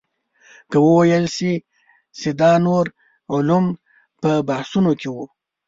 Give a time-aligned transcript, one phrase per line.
[0.71, 1.53] که وویل شي
[2.19, 2.85] چې دا نور
[3.33, 3.65] علوم
[4.21, 5.25] په بحثونو کې وو.